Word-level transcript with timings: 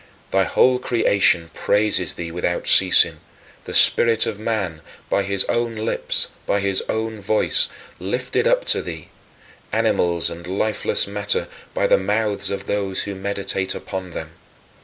Thy 0.31 0.45
whole 0.45 0.79
creation 0.79 1.51
praises 1.53 2.15
thee 2.15 2.31
without 2.31 2.65
ceasing: 2.65 3.19
the 3.65 3.73
spirit 3.75 4.25
of 4.25 4.39
man, 4.39 4.81
by 5.11 5.21
his 5.21 5.45
own 5.45 5.75
lips, 5.75 6.29
by 6.47 6.59
his 6.59 6.81
own 6.89 7.21
voice, 7.21 7.69
lifted 7.99 8.47
up 8.47 8.65
to 8.73 8.81
thee; 8.81 9.09
animals 9.71 10.31
and 10.31 10.47
lifeless 10.47 11.05
matter 11.05 11.47
by 11.75 11.85
the 11.85 11.99
mouths 11.99 12.49
of 12.49 12.65
those 12.65 13.03
who 13.03 13.13
meditate 13.13 13.75
upon 13.75 14.09
them. 14.09 14.31